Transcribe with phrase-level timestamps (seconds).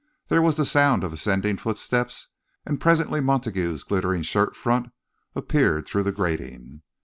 [0.29, 2.29] There was the sound of ascending footsteps,
[2.65, 4.91] and presently Montague's glittering shirt front
[5.35, 6.81] appeared through the grating.